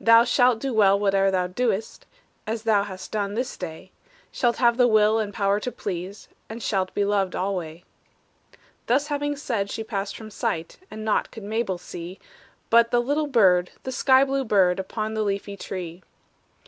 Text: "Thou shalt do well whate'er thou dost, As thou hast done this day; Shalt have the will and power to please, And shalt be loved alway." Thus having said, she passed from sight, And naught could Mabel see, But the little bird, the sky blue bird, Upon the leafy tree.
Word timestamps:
"Thou 0.00 0.24
shalt 0.24 0.58
do 0.58 0.74
well 0.74 0.98
whate'er 0.98 1.30
thou 1.30 1.46
dost, 1.46 2.04
As 2.44 2.64
thou 2.64 2.82
hast 2.82 3.12
done 3.12 3.34
this 3.34 3.56
day; 3.56 3.92
Shalt 4.32 4.56
have 4.56 4.76
the 4.76 4.88
will 4.88 5.20
and 5.20 5.32
power 5.32 5.60
to 5.60 5.70
please, 5.70 6.26
And 6.48 6.60
shalt 6.60 6.92
be 6.92 7.04
loved 7.04 7.36
alway." 7.36 7.84
Thus 8.88 9.06
having 9.06 9.36
said, 9.36 9.70
she 9.70 9.84
passed 9.84 10.16
from 10.16 10.28
sight, 10.32 10.78
And 10.90 11.04
naught 11.04 11.30
could 11.30 11.44
Mabel 11.44 11.78
see, 11.78 12.18
But 12.68 12.90
the 12.90 12.98
little 12.98 13.28
bird, 13.28 13.70
the 13.84 13.92
sky 13.92 14.24
blue 14.24 14.44
bird, 14.44 14.80
Upon 14.80 15.14
the 15.14 15.22
leafy 15.22 15.56
tree. 15.56 16.02